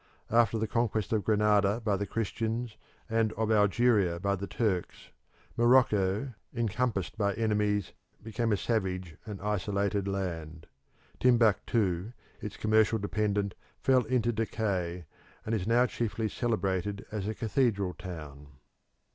After 0.31 0.57
the 0.57 0.65
conquest 0.67 1.13
of 1.13 1.23
Granada 1.23 1.79
by 1.79 1.95
the 1.95 2.07
Christians 2.07 2.75
and 3.07 3.31
of 3.33 3.51
Algeria 3.51 4.19
by 4.19 4.35
the 4.35 4.47
Turks, 4.47 5.11
Morocco, 5.55 6.33
encompassed 6.55 7.19
by 7.19 7.35
enemies, 7.35 7.93
became 8.23 8.51
a 8.51 8.57
savage 8.57 9.15
and 9.27 9.39
isolated 9.41 10.07
land; 10.07 10.65
Timbuktu, 11.19 12.13
its 12.41 12.57
commercial 12.57 12.97
dependent, 12.97 13.53
fell 13.79 14.03
into 14.05 14.31
decay, 14.31 15.05
and 15.45 15.53
is 15.53 15.67
now 15.67 15.85
chiefly 15.85 16.27
celebrated 16.27 17.05
as 17.11 17.27
a 17.27 17.35
cathedral 17.35 17.93
town. 17.93 18.47